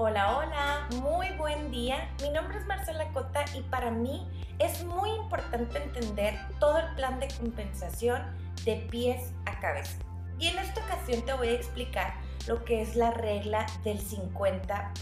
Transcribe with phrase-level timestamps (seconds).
[0.00, 2.08] Hola, hola, muy buen día.
[2.22, 4.28] Mi nombre es Marcela Cota y para mí
[4.60, 8.22] es muy importante entender todo el plan de compensación
[8.64, 9.98] de pies a cabeza.
[10.38, 12.14] Y en esta ocasión te voy a explicar
[12.46, 14.94] lo que es la regla del 50%.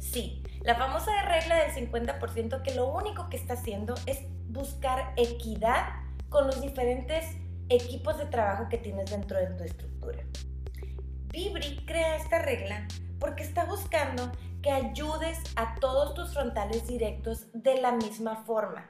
[0.00, 4.18] Sí, la famosa regla del 50% que lo único que está haciendo es
[4.48, 5.94] buscar equidad
[6.28, 7.24] con los diferentes
[7.70, 10.22] equipos de trabajo que tienes dentro de tu estructura.
[11.28, 12.86] Vibri crea esta regla
[13.18, 14.30] porque está buscando
[14.62, 18.86] que ayudes a todos tus frontales directos de la misma forma.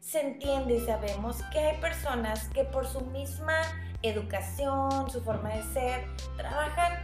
[0.00, 3.60] Se entiende y sabemos que hay personas que por su misma
[4.02, 6.06] educación, su forma de ser,
[6.36, 7.00] trabajan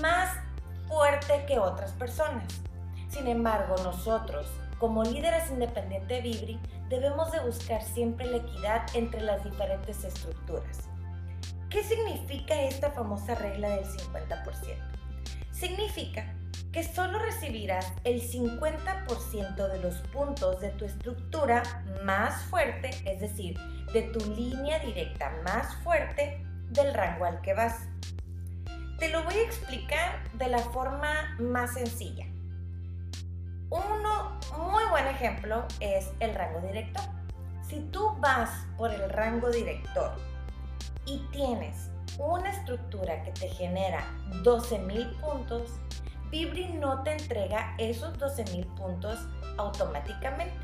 [0.00, 0.36] más
[0.88, 2.46] fuerte que otras personas.
[3.08, 4.46] Sin embargo, nosotros,
[4.78, 10.88] como líderes independientes de Vibri, debemos de buscar siempre la equidad entre las diferentes estructuras.
[11.70, 14.97] ¿Qué significa esta famosa regla del 50%?
[15.50, 16.34] Significa
[16.72, 21.62] que solo recibirás el 50% de los puntos de tu estructura
[22.04, 23.58] más fuerte, es decir,
[23.92, 27.88] de tu línea directa más fuerte del rango al que vas.
[28.98, 32.26] Te lo voy a explicar de la forma más sencilla.
[33.70, 37.04] Uno muy buen ejemplo es el rango director.
[37.68, 40.12] Si tú vas por el rango director
[41.06, 44.04] y tienes una estructura que te genera
[44.42, 45.70] 12.000 puntos,
[46.30, 49.18] Vibri no te entrega esos 12.000 puntos
[49.56, 50.54] automáticamente.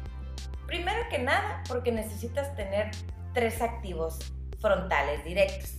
[0.67, 2.91] Primero que nada, porque necesitas tener
[3.33, 4.19] tres activos
[4.61, 5.75] frontales directos.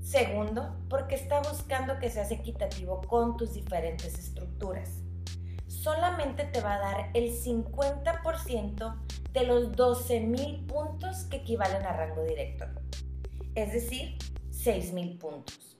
[0.00, 4.90] Segundo, porque está buscando que seas equitativo con tus diferentes estructuras.
[5.66, 12.22] Solamente te va a dar el 50% de los 12.000 puntos que equivalen a rango
[12.22, 12.68] director.
[13.54, 14.16] Es decir,
[14.64, 15.76] 6.000 puntos.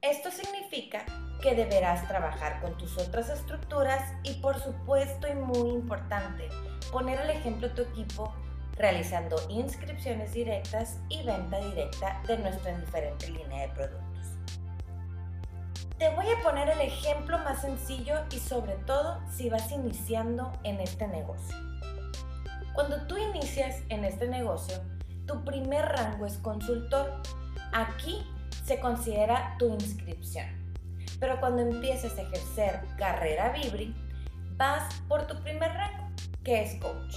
[0.00, 1.04] Esto significa
[1.42, 6.48] que deberás trabajar con tus otras estructuras y por supuesto y muy importante,
[6.90, 8.32] poner el ejemplo tu equipo
[8.78, 14.38] realizando inscripciones directas y venta directa de nuestra diferente línea de productos.
[15.98, 20.80] Te voy a poner el ejemplo más sencillo y sobre todo si vas iniciando en
[20.80, 21.54] este negocio.
[22.72, 24.78] Cuando tú inicias en este negocio,
[25.26, 27.22] tu primer rango es consultor
[27.72, 28.26] Aquí
[28.64, 30.46] se considera tu inscripción.
[31.18, 33.94] Pero cuando empieces a ejercer carrera Vibri,
[34.56, 36.10] vas por tu primer rango,
[36.44, 37.16] que es coach.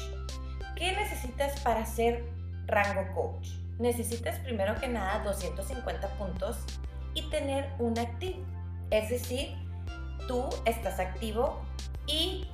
[0.75, 2.23] ¿Qué necesitas para ser
[2.67, 3.49] rango coach?
[3.79, 6.57] Necesitas primero que nada 250 puntos
[7.13, 8.45] y tener un activo.
[8.91, 9.55] Es decir,
[10.27, 11.61] tú estás activo
[12.07, 12.47] y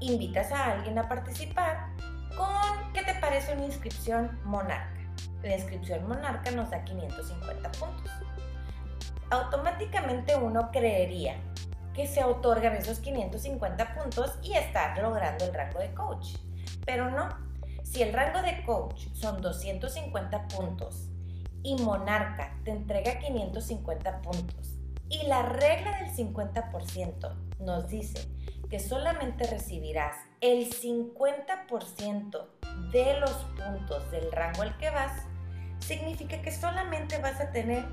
[0.00, 1.88] invitas a alguien a participar
[2.36, 4.95] con, ¿qué te parece una inscripción monarca?
[5.46, 8.10] La inscripción monarca nos da 550 puntos.
[9.30, 11.36] Automáticamente uno creería
[11.94, 16.36] que se otorgan esos 550 puntos y estar logrando el rango de coach.
[16.84, 17.28] Pero no,
[17.82, 21.08] si el rango de coach son 250 puntos
[21.62, 24.76] y monarca te entrega 550 puntos
[25.08, 28.28] y la regla del 50% nos dice
[28.68, 32.46] que solamente recibirás el 50%
[32.92, 35.22] de los puntos del rango al que vas,
[35.86, 37.84] significa que solamente vas a tener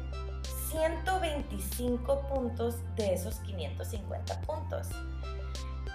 [0.72, 4.90] 125 puntos de esos 550 puntos.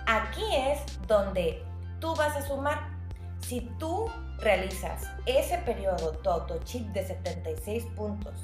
[0.06, 1.62] Aquí es donde
[2.00, 2.96] tú vas a sumar.
[3.40, 8.34] Si tú realizas ese periodo Toto Chip de 76 puntos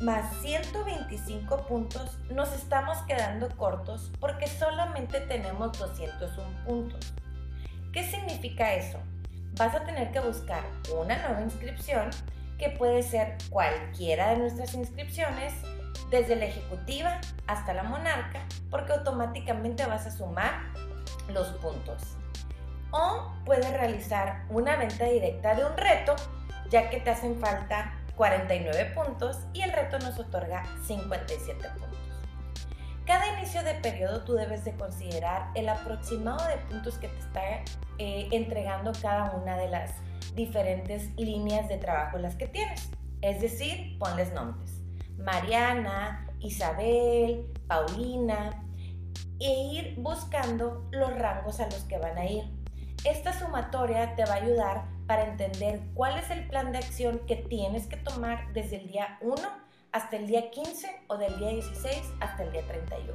[0.00, 7.12] más 125 puntos, nos estamos quedando cortos porque solamente tenemos 201 puntos.
[7.92, 8.98] ¿Qué significa eso?
[9.58, 10.64] Vas a tener que buscar
[10.96, 12.08] una nueva inscripción
[12.60, 15.54] que puede ser cualquiera de nuestras inscripciones,
[16.10, 20.52] desde la ejecutiva hasta la monarca, porque automáticamente vas a sumar
[21.28, 22.02] los puntos.
[22.90, 26.16] O puedes realizar una venta directa de un reto,
[26.68, 31.98] ya que te hacen falta 49 puntos y el reto nos otorga 57 puntos.
[33.06, 37.40] Cada inicio de periodo tú debes de considerar el aproximado de puntos que te está
[37.98, 39.92] eh, entregando cada una de las
[40.34, 42.90] diferentes líneas de trabajo las que tienes.
[43.22, 44.80] Es decir, ponles nombres.
[45.18, 48.64] Mariana, Isabel, Paulina,
[49.38, 52.44] e ir buscando los rangos a los que van a ir.
[53.04, 57.36] Esta sumatoria te va a ayudar para entender cuál es el plan de acción que
[57.36, 59.36] tienes que tomar desde el día 1
[59.92, 63.14] hasta el día 15 o del día 16 hasta el día 31.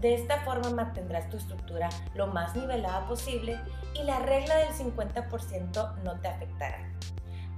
[0.00, 3.58] De esta forma mantendrás tu estructura lo más nivelada posible
[3.94, 6.78] y la regla del 50% no te afectará.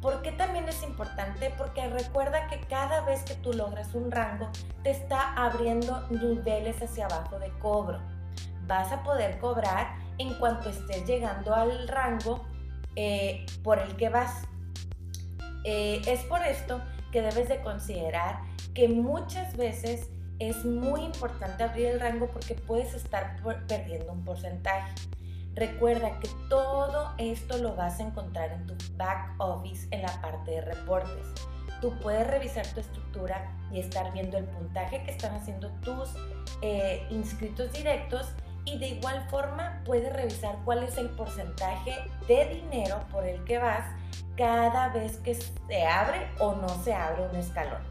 [0.00, 1.52] ¿Por qué también es importante?
[1.58, 4.48] Porque recuerda que cada vez que tú logras un rango,
[4.84, 7.98] te está abriendo niveles hacia abajo de cobro.
[8.68, 12.44] vas a poder cobrar en cuanto estés llegando al rango
[12.94, 14.42] eh, por el que vas.
[15.64, 16.80] Eh, es por esto
[17.10, 18.40] que debes de considerar
[18.74, 23.36] que muchas veces es muy importante abrir el rango porque puedes estar
[23.66, 24.94] perdiendo un porcentaje.
[25.54, 30.52] Recuerda que todo esto lo vas a encontrar en tu back office en la parte
[30.52, 31.26] de reportes.
[31.80, 36.10] Tú puedes revisar tu estructura y estar viendo el puntaje que están haciendo tus
[36.62, 38.32] eh, inscritos directos
[38.64, 41.96] y de igual forma puedes revisar cuál es el porcentaje
[42.26, 43.84] de dinero por el que vas
[44.36, 47.82] cada vez que se abre o no se abre un escalón.